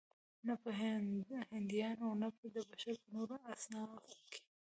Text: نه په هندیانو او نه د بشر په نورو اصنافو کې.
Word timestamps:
نه 0.47 0.53
په 0.61 0.69
هندیانو 1.51 2.03
او 2.09 2.13
نه 2.21 2.27
د 2.55 2.57
بشر 2.69 2.95
په 3.01 3.07
نورو 3.15 3.35
اصنافو 3.53 3.99
کې. 4.31 4.39